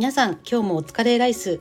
[0.00, 1.60] 皆さん今日もお疲れライス。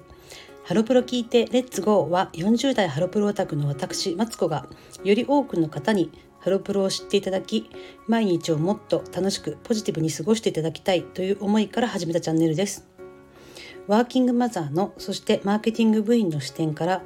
[0.64, 4.70] ハロプロ聞いてレッツゴーは40代ハロプロオタクの私マツコが
[5.04, 6.10] より多くの方に
[6.40, 7.70] ハロプロを知っていただき
[8.08, 12.88] 毎日をもっと楽しくポジティブに過ごしていただきたいという思いから始めたチャンネルです。
[13.88, 17.04] ワーキングマザーのそしてマーケティング部員の視点から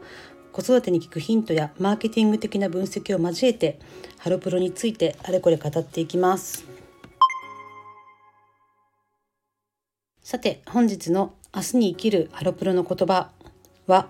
[0.52, 3.80] 子育てに効くヒントやマーケティング的な分析を交えて
[4.20, 6.73] ハロプロについてあれこれ語っていきます。
[10.24, 13.32] さて本日の明日に生きるハロプロの言葉
[13.88, 14.08] は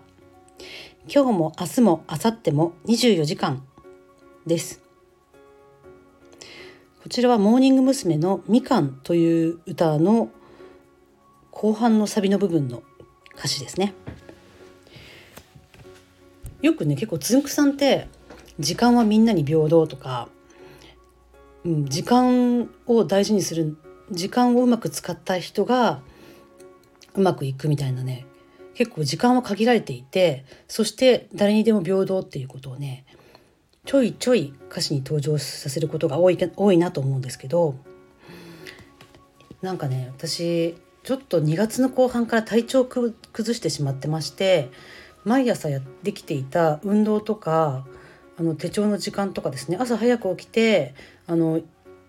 [1.11, 3.65] 今日も明日も明後日も24時間
[4.45, 4.83] です
[7.01, 8.17] こちらはモーニング娘。
[8.17, 10.29] のみかんという歌の
[11.49, 12.83] 後半のサビの部分の
[13.35, 13.95] 歌詞ですね
[16.61, 18.07] よくね結構つんくさんって
[18.59, 20.29] 時間はみんなに平等とか、
[21.65, 23.75] うん、時間を大事にする
[24.11, 26.01] 時間をうまく使った人が
[27.15, 28.25] うまくいくみたいなね。
[28.73, 33.05] 結構時間は限られていてそして誰にでも平等っていうことをね
[33.85, 37.75] ちょいちょい歌詞に登場させることが多い多いなと思うんですけど
[39.61, 43.13] なんかね私ちょっと2月の後半から体調を崩
[43.53, 44.71] してしまってまして
[45.25, 47.85] 毎朝やってきていた運動とか
[48.37, 50.95] あの手帳の時間とかですね朝早く起きて
[51.27, 51.61] あの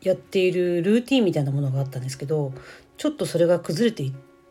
[0.05, 2.53] やっているルーティンみたいなものがあったんですけど
[2.99, 4.05] ちょっとそれが崩れて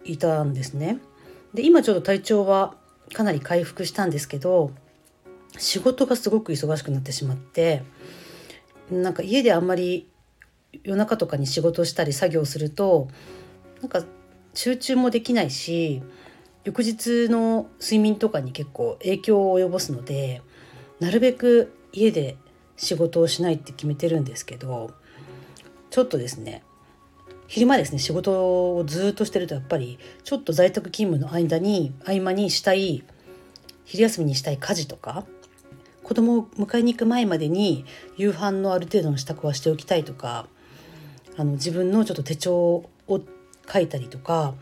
[0.04, 1.00] いたんですね。
[1.54, 2.76] で今ちょっと体調は
[3.14, 4.72] かなり回復したんですけど
[5.58, 7.84] 仕事がすごく忙しくなってしまって
[8.92, 10.10] なんか家であんまり
[10.84, 13.08] 夜中とかに仕事したり作業すると
[13.82, 14.04] なんか
[14.56, 16.02] 集中もできないし
[16.64, 20.42] 翌日の睡眠とかに結構影響を及ぼすので
[21.00, 22.38] なるべく家で
[22.78, 24.92] 仕事をしないって決めてるんですけど
[25.94, 26.64] ちょっとですね
[27.46, 33.04] 昼間ですね仕事をずっとしてるとやっぱりちょっと在宅勤務の間に合間にしたい
[33.86, 35.24] 昼休みにしたい家事とか
[36.02, 37.86] 子供を迎えに行く前までに
[38.18, 40.48] 夕飯のある程度の支度はしておきたいとか
[41.38, 42.90] あの自分のちょっと手帳を
[43.72, 44.56] 書いたりとか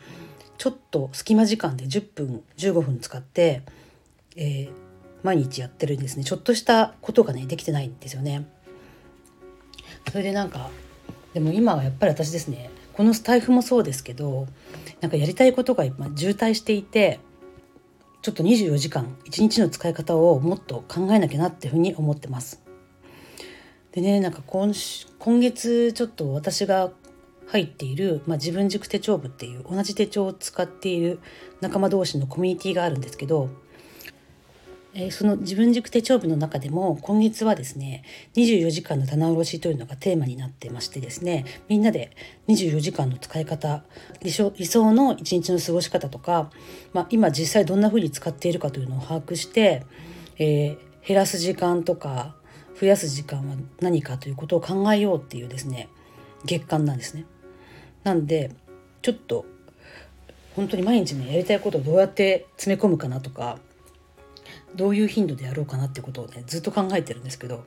[0.57, 3.61] ちょっと隙間時間で10分15分使って、
[4.35, 4.71] えー、
[5.23, 8.45] 毎日やってるんですねちょっとしたことがねできてないんですよね。
[10.11, 10.69] それでなんか
[11.33, 14.47] でも今はやっぱり私ですねこのスタイフもそうですけど
[14.99, 17.19] なんかやりたいことが今渋滞していて
[18.21, 22.61] ちょっと24時間1日の使い方をもっと考えなきゃなっていうふうに思ってます。
[23.93, 24.71] でねなんか今
[25.19, 26.91] 今月ちょっと私が
[27.47, 31.19] 入っている、まあ、自分軸手帳部っていう同じ手帳を使っている
[31.59, 33.49] 仲間同士のコミュニティがあるんですけど
[34.93, 38.03] えー、その自分軸手帳部の中でも今月はですね
[38.35, 42.11] 24時間の棚卸しというのがテーマになってましてですねみんなで
[42.49, 43.83] 24時間の使い方
[44.21, 46.49] 理想理想の一日の過ごし方とか、
[46.93, 49.85] まあ、今実際どんな風に使っているかというのを把握して、
[50.37, 52.35] えー、減らす時間とか
[52.79, 55.87] 増やす時間は何かということを考えようっていうですね
[56.45, 57.25] 月間なんですね。
[58.03, 58.51] なんで
[59.01, 59.45] ちょっと
[60.55, 63.59] 本当に毎日ねやりたいことをどうやって詰め込むかなとか
[64.75, 67.65] どういう頻度でやろうかなってことをねずっと考えてるんですけど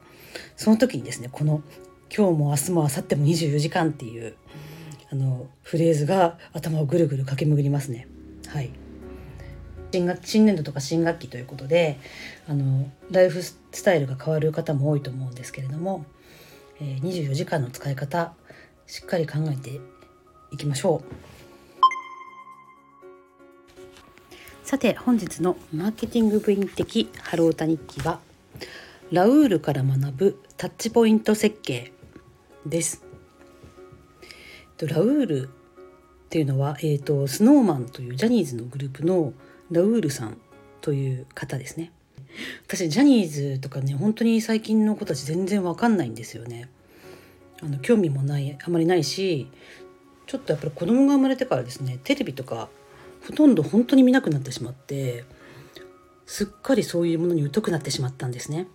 [0.57, 1.63] その時にですねこの
[2.15, 4.35] 「今日も明日も明後日も24時間」っていう
[5.11, 8.09] あのフレーズが頭をぐるぐる駆け巡りますね。
[8.49, 8.71] はい
[9.93, 12.01] 新学新年度とか新学期ということで
[12.49, 16.05] あのライフスタイルが変わる方も多いと思うんですけれども、
[16.81, 18.35] えー、24時間の使い方
[18.89, 19.81] しっかり考えて
[20.51, 21.34] いきましょう。
[24.65, 28.21] さて本日のマーケティング部員的ハロータ日記は
[29.13, 31.93] ラウールから学ぶタッチポイント設計
[32.65, 33.05] です。
[34.81, 35.51] ラウールっ
[36.31, 39.35] ていうのは、えーと、スノーマンというジャニーズのグループの
[39.71, 40.39] ラウールさん
[40.81, 41.93] という方ですね。
[42.67, 46.71] 私ジャニーズとかね本当に最近の子たち全然わかんないんですよね。
[47.63, 49.47] あの興味もないあまりないし
[50.27, 52.71] ちょっとやっぱり子供が生まれてからですねテレビとか
[53.27, 55.25] ほとんど本当に見なくなってしまって
[56.27, 58.67] すっかりそういうものに疎くなってしまったんですね。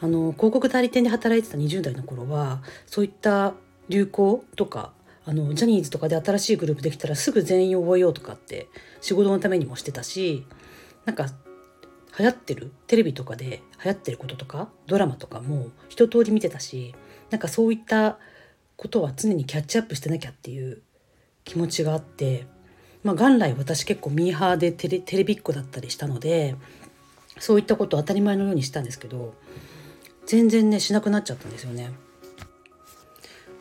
[0.00, 3.54] あの広告代理店で働いてた20代の頃はそういった
[3.88, 4.92] 流行とか
[5.24, 8.68] あのジャニーズとかで新しいグループできたらすぐ全員覚えようとかって
[9.00, 10.46] 仕事のためにもしてたし
[11.06, 11.28] なんか
[12.18, 16.94] 流行ってるテレビとかで流行ってることとかドラマとかも一通り見てたし
[17.30, 18.18] なんかそういった
[18.76, 20.82] ことは常にキャッチアップしてなきゃっていう
[21.44, 22.46] 気持ちがあって
[23.06, 26.56] まあ、元来私結構ミーハーでテレテレビっ子だったりしたので
[27.38, 29.32] そういったことを当たり前のようにしたんですけど
[30.26, 31.92] 全然ねしなくなっちゃったんですよね。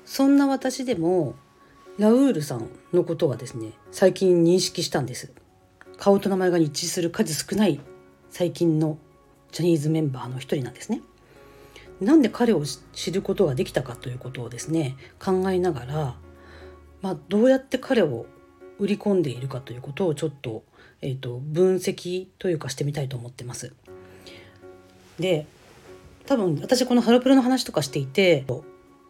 [0.03, 1.35] そんな私でも
[1.99, 5.31] ラウールさんのことはですね最近認識したんです
[5.97, 7.79] 顔と名前が一致する数少ない
[8.31, 8.97] 最近の
[9.51, 11.01] ジャニーズメンバーの一人なんですね
[12.01, 16.15] なんで彼を知ることができたかということをですね考えながら、
[17.01, 18.25] まあ、どうやって彼を
[18.79, 20.63] 売り込んでいるかということをちょっと,、
[21.01, 23.73] えーと、分析というかしてみたいと思ってます。
[25.19, 25.47] で
[26.25, 28.45] 多分私このハロプロの話とかしていて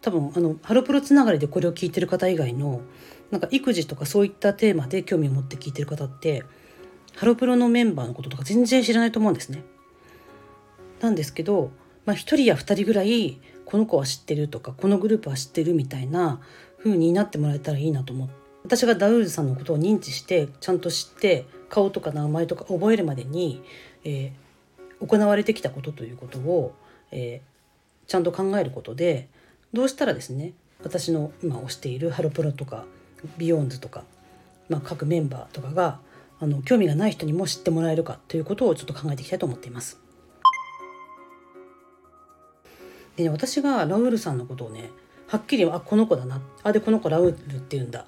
[0.02, 2.82] 多分あのハロプロつながりでこれを聞いてる方以外の
[3.30, 6.44] なんか育児とかそういったテーマで興味を持って聞いてる方って
[7.16, 9.64] ハロプロのメンバーのこととか全然知らないと思うんですね。
[11.00, 11.70] なんですけど、
[12.04, 16.40] まあ、1人や2人ぐらいこの子は知ってるとかこのグループは知ってるみたいな
[16.78, 23.62] 風になってもらえたらいいなと思って私がダウールさんのことを認知してちゃんと知って顔とか名前とか覚えるまでに、
[24.02, 26.74] えー、行われてきたことということを、
[27.12, 29.28] えー、ちゃんと考えることで
[29.72, 30.52] どうしたらですね
[30.82, 32.86] 私の今推しているハロプロとか
[33.38, 34.02] BEYOOOOONDS とか、
[34.68, 36.00] まあ、各メンバーとかが
[36.40, 40.00] あの興味がない人にも知ってもらえるかということをちょっと考えていきたいと思っています。
[43.14, 44.90] でね私がラウールさんのことをね
[45.28, 48.06] はっきりあこの子だなあでこの子ラウールって言うんだ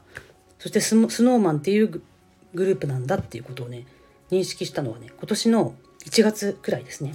[0.58, 2.02] そして Snow Man っていう
[2.54, 3.86] グループなんだっていうことをね
[4.30, 5.74] 認識したのはね今年の
[6.04, 7.14] 1月くらいですね。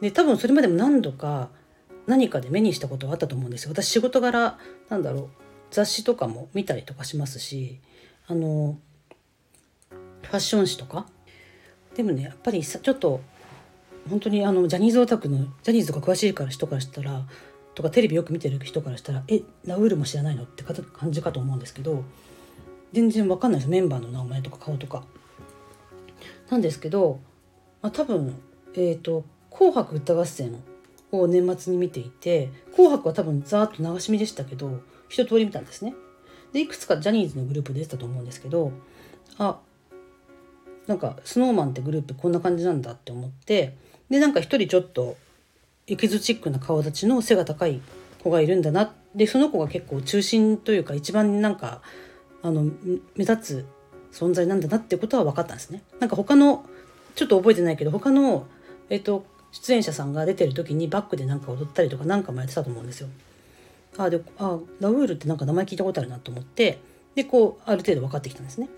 [0.00, 1.48] で多分それまでも何度か
[2.06, 3.72] 何かで目にしたことはあったと思うんですよ。
[3.72, 4.58] 私仕事柄
[4.88, 5.28] なんだろう
[5.70, 7.80] 雑誌とかも見たりとかしますし
[8.26, 8.78] あの
[10.22, 11.06] ファッション誌とか
[11.94, 13.20] でもねやっぱりさちょっと
[14.08, 17.26] 本当にあのジャニーズオタクのジャニーズとか詳しいから人からしたら
[17.76, 22.02] とかテレビよく見てる人からしたら「えラウールも知らないの?」って感じかと思うんですけど
[22.92, 25.04] 全然わかんないですメンバーの名前とか顔とか。
[26.48, 27.18] なんですけど、
[27.82, 28.40] まあ、多分
[28.74, 30.56] え、ー、と「紅白歌合戦」
[31.12, 34.80] を年末に見ていて「紅白」は多分ざーっと流し見でしたけど
[35.10, 35.94] 一通り見たんですね。
[36.54, 38.72] でいくつかジャニーズのグループ出てたと思うんですけど
[39.36, 39.60] あ
[40.86, 43.76] なんか SnowMan ってグループこんな感じなんだって思って
[44.08, 45.16] でなんか一人ちょっと
[45.88, 47.80] エキゾチックな顔立ちの背が高い
[48.22, 51.80] 子がいるんだなでその子が結構中心というか一番なんか
[52.42, 52.64] あの
[53.14, 53.66] 目立つ
[54.12, 55.82] 存在なんだなってことは分かったんですね。
[56.00, 56.64] なんか他の
[57.14, 58.46] ちょっと覚えてないけど他の、
[58.88, 63.08] えっと、出演者さんが出てる時にバックでなんか踊ったりとか何かもやってたと思うんですよ。
[63.98, 66.78] あであラウールってなんか名前聞いたことあるなと思って
[67.14, 68.68] でこうある程度分かってきたんですね。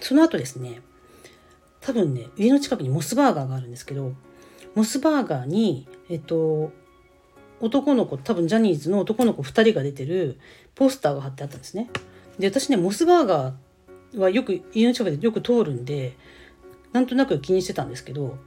[0.00, 0.80] その後ですね
[1.80, 4.12] 多分ね家の近くにモスバーガーがあるんですけど
[4.74, 6.72] モスバーガーに、えっと、
[7.60, 10.38] 男の子多分ジャニーズの男の子2人が出てる
[10.74, 11.90] ポスターが貼ってあったんですね。
[12.38, 16.16] で私ねモスバーガーはよく家の近くでよく通るんで
[16.92, 18.38] なんとなく気にしてたんですけど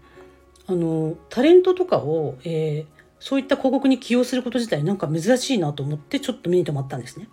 [0.65, 7.27] あのタレントとかを、えー、そういった広告に起用すること自体なんか珍しいなと思ってちょっと目に留まったんですね。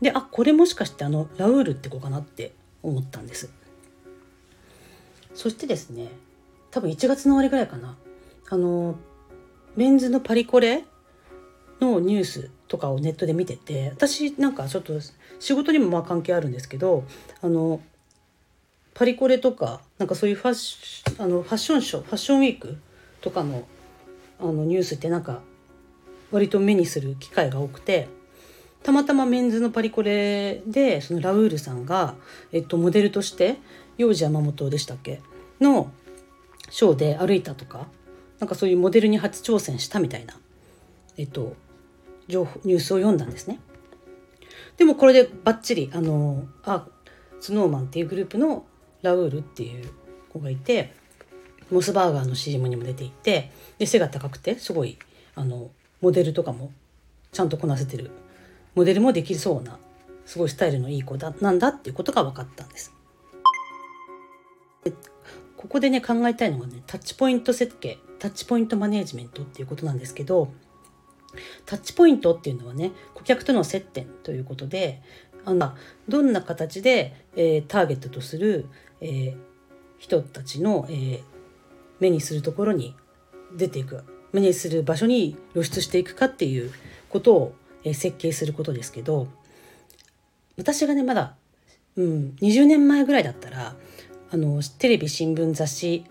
[0.00, 3.50] であこれもしかしてあのラウールって子かなって思ったんです。
[5.34, 6.08] そしてですね
[6.70, 7.96] 多分1月の終わりぐらいかな
[8.52, 8.96] あの
[9.76, 10.84] メンズのパリコレ
[11.80, 14.92] のニュースとかをネットで見てて私なんかちょっと
[15.40, 17.04] 仕事にもまあ関係あるんですけど
[17.40, 17.80] あの
[18.92, 22.76] パリコレとかなんかそういうファッシあのファッションショーファッションウィーク
[23.22, 23.66] とかの
[24.38, 25.40] あのニュースってなんか
[26.30, 28.08] 割と目にする機会が多くて
[28.82, 32.16] たまたまメンズのパリコレでそのラウールさんが、
[32.52, 33.56] えっと、モデルとして
[33.96, 35.22] 幼児山本でしたっけ？
[35.58, 35.90] の
[36.68, 37.86] ショーで歩いたとか
[38.42, 40.34] なんかそういうモデルに初挑戦したみたいな、
[41.16, 41.54] えっと、
[42.26, 43.60] 情報ニュースを読んだんですね。
[44.76, 46.84] でもこれでバッチリあのあ
[47.38, 48.64] スノーマンっていうグループの
[49.02, 49.88] ラウールっていう
[50.28, 50.92] 子がいて
[51.70, 54.98] モスバーガーの CM にも出ていてで背が高くてすごい
[55.36, 55.70] あの
[56.00, 56.72] モデルとかも
[57.30, 58.10] ちゃんとこなせてる
[58.74, 59.78] モデルもできそうな
[60.26, 62.92] すごいスタイルのいい子だなんだっていうことが分かったんです。
[65.56, 70.52] ここでね考えたいのがねタッチポイント設計タッチポイントマネージメントっていうことなんですけど
[71.66, 75.02] タッチポイントっていうのはね顧客との接点ということで
[75.44, 75.72] あの
[76.06, 78.66] どんな形で、えー、ターゲットとする、
[79.00, 79.36] えー、
[79.98, 81.22] 人たちの、えー、
[81.98, 82.94] 目にするところに
[83.56, 86.70] 出ていく目にする場所に露出していくかっていう
[87.08, 89.26] ことを、えー、設計することですけど
[90.56, 91.34] 私がねまだ、
[91.96, 93.74] うん、20年前ぐらいだったら
[94.30, 96.04] あのテレビ新聞雑誌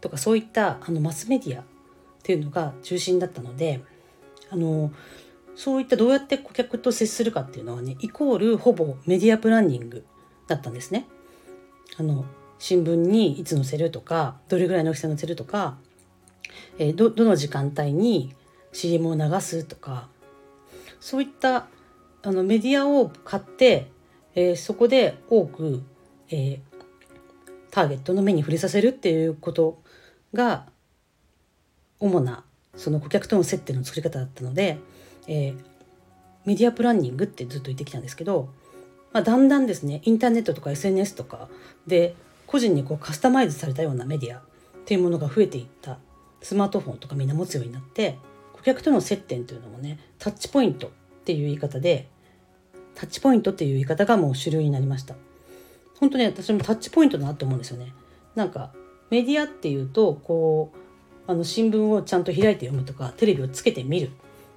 [0.00, 1.64] とかそういったあのマスメディアっ
[2.22, 3.80] ていうのが中心だったので
[4.50, 4.92] あの
[5.56, 10.04] そういったどうやって顧客と接するかっていうのはねイコールほぼメディアプランニング
[10.46, 11.06] だったんですね。
[11.96, 12.24] あの
[12.58, 15.76] 新聞にいつ載せるとかどれぐらいの大きさ載せるとか、
[16.78, 18.34] えー、どどの時間帯に
[18.72, 20.08] CM を流すとか
[21.00, 21.68] そういった
[22.22, 23.90] あのメディアを買って、
[24.34, 25.82] えー、そこで多く、
[26.28, 26.60] えー、
[27.70, 29.82] ターゲットの目に触れさせるっていうこと
[30.32, 30.66] が
[31.98, 32.44] 主な
[32.76, 34.78] その顧客との接点の作り方だったので、
[35.26, 35.56] えー、
[36.44, 38.48] メディアプランニングってずっと言ってきたんですけど、
[39.12, 41.48] まあ、だんだんですねインターネットとか SNS とか
[41.86, 42.14] で
[42.46, 44.42] 個人にこうカスタマイズされたようなメディアっ
[44.84, 45.98] ていうものが増えていった。
[46.42, 48.18] スマートフォンとかみんな持つようになって
[48.54, 50.90] 顧客との接点というのもねタッチポイントっ
[51.24, 52.08] ていう言い方で
[52.94, 55.14] タッチポイントっていう言い方がもう主流になりました。
[55.98, 57.92] 本当ね私もタッチポイントだなって思うんですよね。
[58.34, 58.72] なんか
[59.10, 64.10] メディアっていうとこうあの新聞をちゃんと開いて読むとかテレビをつけて見るっ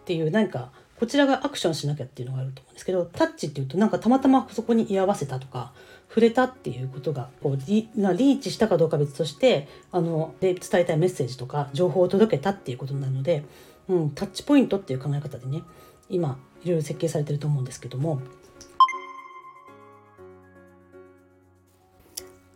[0.05, 5.74] ていう何かこちらがアクションしなきゃっていうのがあると思うんですけどタッチっていうとなんかたまたまそこに居合わせたとか
[6.07, 13.43] 触れたっていうことがこうリリーチしたかどうか別としてあので伝えたいメッセージとか情報を届けたっていうことなので、
[13.89, 15.63] うん、タッチポイントっていう考え方でね
[16.10, 18.22] 今いろいろ設計されてると思うんですけども。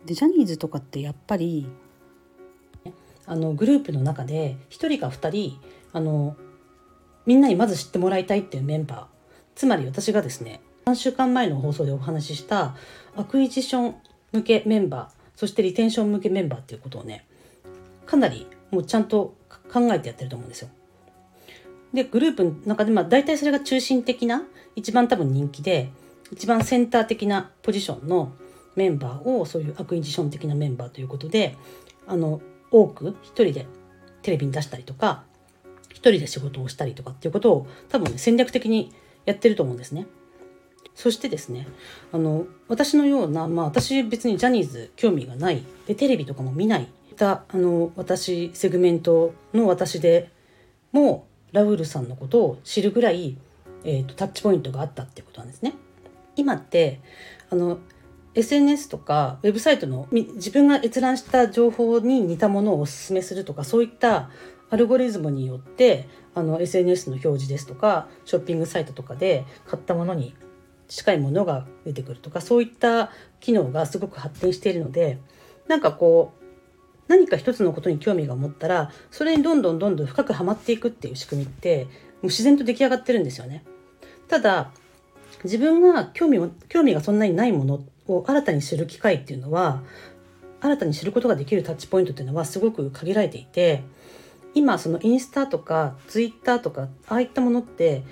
[0.06, 1.66] でジャニーズとかってやっぱり
[3.28, 5.60] あのグループの中で1人か2人
[5.92, 6.36] あの
[7.26, 9.04] みんなにまず知ってもらいたいっていうメンバー
[9.54, 12.74] つまり私がですね3週間前の放送でお話しした
[13.16, 13.94] acquisition
[14.32, 17.26] 向けメンバーそして retention 向けメンバーっていうことをね
[18.06, 19.34] かなりもうちゃんと
[19.70, 20.70] 考えてやってると思うんですよ。
[21.92, 24.42] でグループの中でまあ大体それが中心的な
[24.76, 25.90] 一番多分人気で
[26.32, 28.32] 一番センター的なポジションの
[28.76, 31.56] メンバーをそういう acquisition 的なメンバーということで
[32.06, 33.66] あの多く一人で
[34.22, 35.24] テレビに出したりとか
[35.90, 38.92] 一人で仕事をしたりとかっていうことを多分ね戦略的に
[39.24, 40.06] やってると思うんですね。
[40.94, 41.68] そしてですね
[42.12, 50.30] あの私のような、まあ、私別にジャニーズ興味がないでテレビとかも見ないたあの私セグメントの私で
[50.92, 53.36] もラウールさんのことを知るぐらい、
[53.84, 55.74] えーと、タッチポイントがあったってことなんですね。
[56.36, 57.00] 今って
[57.50, 57.78] あの
[58.38, 64.30] SNS とかウェブサイトの自分が閲覧した情報に似たものをおすすめするとかそういった
[64.70, 70.36] アルゴリズムによってあの SNS の表示ですとかショッピングサイトとかで買ったものに
[70.86, 75.18] 近いものが出てくるとかそういった機能がすごく発展しているので
[75.66, 76.44] なんかこう
[77.08, 83.64] 何か一つのことに興味が持ったらそれにどんどんどんどん深くはまっていくっていう仕組みってもう自然と出来上がってるんですよね。
[84.28, 84.70] ただ
[85.42, 89.82] 自分が興味興味がそんなにないものを新たに知る機会っていうのは
[90.60, 93.84] 新たに知ることができるタッチポイントっていうのはすごく限られていて
[94.54, 98.02] 今そのインスタとかツイッターとかああいったものって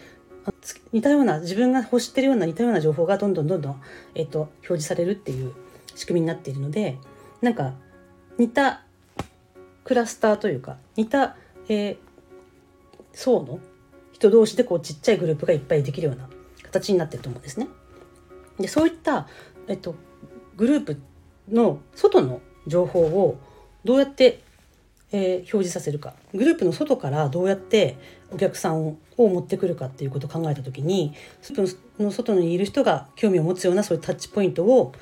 [0.93, 3.83] 似たような自分が欲してるような似たような情報がどんどんどんどん、
[4.15, 5.53] えっと、表示されるっていう
[5.97, 6.99] 仕組みになっているので
[7.43, 7.75] なんか
[8.39, 8.83] 似た
[9.83, 11.37] クラスターというか似た、
[11.69, 11.97] えー、
[13.13, 13.59] 層の
[14.13, 16.29] 人同士でこうちっちゃいグループがいっぱいできるような
[16.63, 17.69] 形になってると思うんですね。
[18.59, 19.29] でそういった、
[19.69, 19.95] えっと、
[20.57, 21.01] グループ
[21.51, 23.39] の外の情報を
[23.85, 24.41] どうやって
[25.13, 26.15] えー、表示させるか。
[26.35, 27.97] グループの外からどうやって
[28.33, 34.93] お客さんを持ってくるかっていうことを考えた時にスープの外にいる人が興味を持つようなそういうタッチポイントを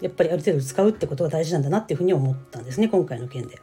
[0.00, 3.58] やっぱりある程度使うってことが大事なんだなっていうふうに思ったんですね今回の件で。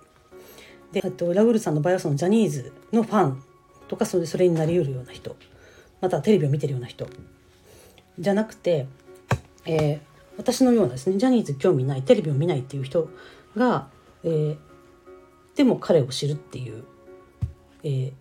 [0.92, 3.44] でとラウールさんの場合はそのジャニーズのファン
[3.88, 5.36] とかそれそれになりうるような人。
[6.00, 7.08] またはテレビを見てるような人。
[8.20, 8.88] じゃなくて、
[9.66, 10.00] えー、
[10.42, 13.10] 私のようなですねジャニーズ興味ないテレビを見ないっていう人
[13.56, 13.88] が、
[14.24, 14.58] えー、
[15.56, 16.84] でも彼を知るっていう、
[17.84, 18.14] えー、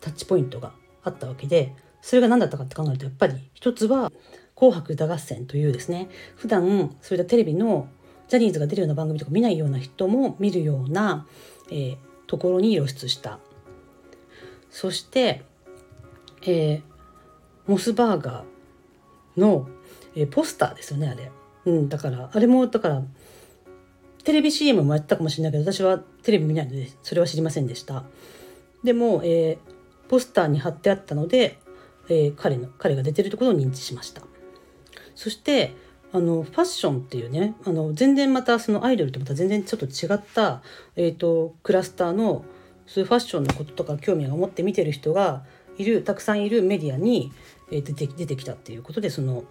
[0.00, 4.12] タッチポイントがあったわけでそれが何だったかって考えるとやっぱり一つは
[4.54, 7.88] 「紅白歌合戦」というですね普段そういったテレビの
[8.28, 11.26] ジャニーズが出るような番組とか見ないような人も見るような、
[11.70, 13.38] えー、ところに露出した。
[14.70, 15.44] そして、
[16.42, 16.82] えー、
[17.66, 19.68] モスバーガーの、
[20.16, 21.30] えー、ポスターですよねあれ、
[21.66, 23.02] うん、だからあれもだから
[24.24, 28.04] テレビ CM もやったかもしれないけど私はテレビ見ないのでそれは知りませんでした。
[28.82, 31.58] でも、えー、ポスターに貼ってあったので、
[32.08, 34.22] えー、彼の彼が出てるところを認知しました。
[35.14, 35.74] そして
[36.12, 40.62] あのファッションっていうねあの全然またそのアイドルとまた全然ちょっと違った、
[40.96, 42.44] えーと、クラスターの
[42.86, 45.42] そういうファッションのこととか興味を持って見てる人が
[45.76, 47.32] いるたくさんいるメディアに、
[47.72, 49.44] えー、出て出てきたっていうことでその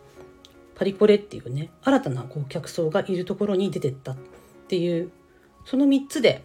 [0.84, 4.18] パリコレっていうね新たなこう客層がいるところに出てったっ
[4.68, 5.12] ていう
[5.64, 6.44] その3つで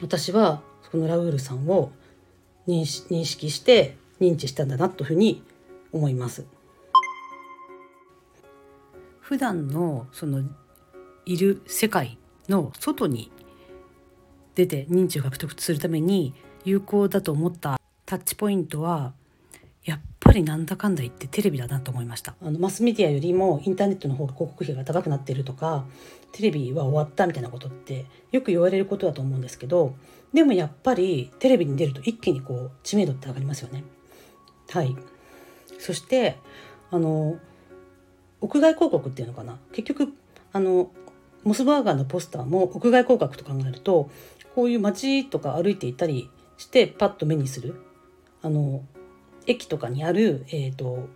[0.00, 1.92] 私はこのラウールさんを
[2.66, 5.42] 認識して認知したんだなというふうに
[5.92, 6.46] 思います。
[9.20, 10.42] 普段のその
[11.26, 12.16] いる世界
[12.48, 13.30] の外に
[14.54, 16.32] 出て認知を獲得するために
[16.64, 19.12] 有効だと思ったタッチポイントは
[19.84, 20.00] やっ
[20.30, 22.36] ぱりなんだかんだ言ってテレビだなと思いました。
[22.40, 25.84] あのマスメディアよりもインターネットの方が広告費が高くなってるとか
[26.30, 29.96] テレビは終わったみたいなことってよく言われることだと思うんですけど
[30.32, 33.82] でもやっぱりテレビに出ると一気にこう知名度って上がりますよね。
[34.68, 34.96] はい。
[35.80, 36.36] そして
[36.92, 37.38] あの
[38.40, 39.58] 屋外広告っていうのかな。
[39.72, 40.12] 結局
[40.52, 40.92] あの
[41.42, 44.10] モスバーガーのポスターも屋外広告と考えると
[44.54, 47.74] こういう街とか歩いていたりしてパッと目にする。
[48.42, 48.84] あの
[49.50, 51.08] 駅とかにある、えーと、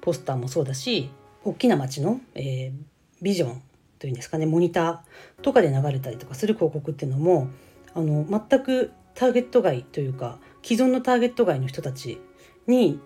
[0.00, 1.10] ポスターもそうだし
[1.44, 2.72] 大きな街の、えー、
[3.20, 3.62] ビジョン
[3.98, 7.48] というんですかねモニターとかで流れたりとかする広告っていうのも
[7.94, 12.20] あの全くターゲット外というか既存のターゲット外の人たち
[12.66, 12.98] に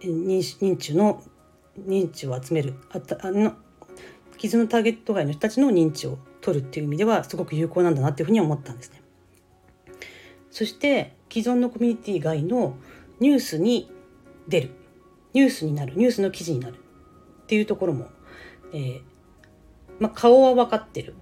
[0.00, 1.22] 認知の
[1.78, 3.54] 認知を集めるあたあの
[4.38, 9.00] 既存のターゲット外の人たちの認知を取るっていう意味ではすごく有効なんだなっていうふうに思ったんですね。
[10.50, 12.74] そして既存のコミュニティ外の
[13.20, 13.90] ニュースに
[14.48, 14.70] 出る。
[15.32, 15.94] ニュースになる。
[15.96, 18.08] ニュースの記事になるっていうところも、
[18.72, 19.02] えー、
[19.98, 21.14] まあ、顔は分かってる。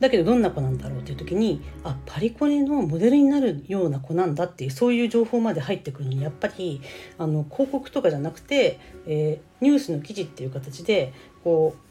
[0.00, 6.80] だけどどんな子なんだろうっていう時にあパリコレのモデルになるような子なんだっていうそういう情報まで入ってくるのにやっぱり
[7.18, 11.12] あの広告とかじゃなくて、えー、ニュースの記事っていう形で
[11.44, 11.90] こう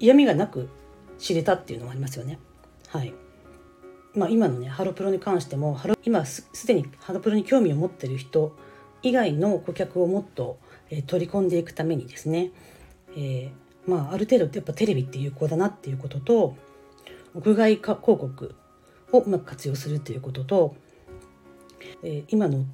[0.00, 0.68] 嫌味がなく
[1.18, 2.40] 知れたっていうのもありますよね。
[2.88, 3.14] はい。
[4.14, 8.56] まあ、今のねハロプロに関してもハロ今すでにハロプロに興味を持ってる人
[9.02, 10.58] 以外の顧客をもっと、
[10.90, 12.50] え、取り込んでいくためにですね、
[13.16, 16.56] えー、まあ、ある程度やっぱテレビって有効だなっていうことと
[17.34, 18.54] 屋外広告
[19.12, 20.76] をうまく活用するっていうことと、
[22.02, 22.64] えー、今の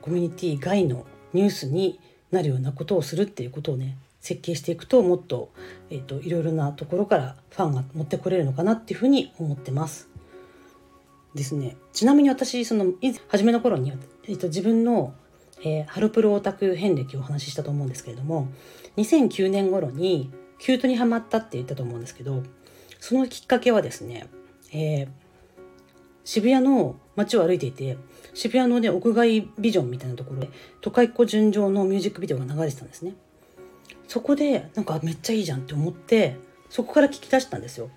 [0.00, 1.98] コミュニティ外のニュースに
[2.30, 5.50] なるようなことをするっていうことをね設計していくともっと,、
[5.90, 10.08] えーと、いろいろなところからファンが持ってこれるのかなっていうふうに思ってます。
[11.34, 11.76] ですね。
[11.92, 12.92] ちなみに私その
[13.28, 13.92] 初めの頃に、
[14.24, 15.14] えーと、自分の、
[15.62, 18.48] えー、ハロプロオタク遍歴をお話ししたと思うんですけれども
[18.96, 22.42] 2009年頃にキュートにハマったって言ったと思うんですけど
[23.00, 24.28] そのきっかけはですね、
[24.72, 25.08] えー、
[26.24, 27.96] 渋谷の街を歩いていて
[28.34, 33.14] 渋谷のね屋外ビジョンみたいなところで都会っ子純情のミュージックビデオが流れてたんですね。
[34.06, 36.36] そこでなんかめっちゃいいじゃんって思って
[36.70, 37.90] そこから聞き出したんですよ。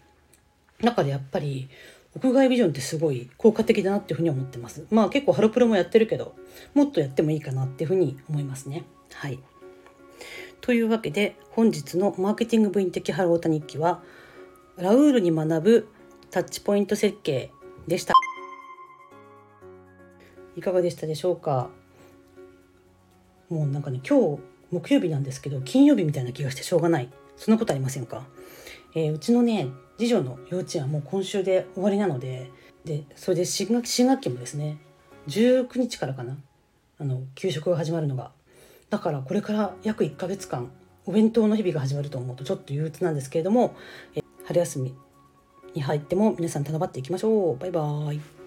[0.81, 1.69] 中でやっぱり
[2.15, 4.85] 屋外ビジョンってすごい効果的だなっていうふうに思ってます。
[4.91, 6.35] まあ結構ハロプロもやってるけど
[6.73, 8.83] もっとやってもいいかなっていうふうに思いますね。
[9.13, 9.39] はい。
[10.59, 14.03] というわけで本日のマーケティング部員的ハロータ日記は
[14.77, 15.87] ラウールに学ぶ
[16.29, 17.51] タッチポイント設計
[17.87, 18.13] でした。
[20.57, 21.69] いかがでしたでしょうか？
[23.49, 27.09] もうなんかね今日木曜日なんですけど金曜日みたいな気がしてしょうがない。
[27.37, 28.27] そんなことありませんか、
[28.93, 32.49] えー、うちのね次女の幼稚園はもう今週で終わりなので
[32.85, 34.77] でそれで新学新学期もですね
[35.27, 36.37] 19日からかな
[36.99, 38.31] あの給食が始まるのが。
[38.89, 40.69] だからこれから約1ヶ月間
[41.05, 43.73] お弁当の日々が始まると思うとちょっと憂鬱なんですけれども、
[44.15, 44.93] え春休み
[45.73, 47.57] に入っても皆さん頼まっていきましょう。
[47.57, 48.40] バイバーイ。